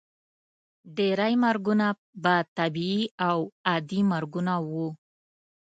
[0.97, 1.87] ډیری مرګونه
[2.23, 4.87] به طبیعي او عادي مرګونه وو.